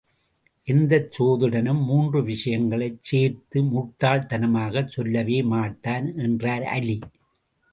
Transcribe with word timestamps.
எந்தச் 0.67 1.11
சோதிடனும் 1.17 1.83
மூன்று 1.85 2.23
விஷயங்களைச் 2.23 2.97
சேர்த்து 3.01 3.63
முட்டாள் 3.63 4.25
தனமாகச் 4.25 4.87
சொல்லவே 4.87 5.41
மாட்டான் 5.43 6.17
என்றார் 6.17 6.63
அலி. 6.71 6.97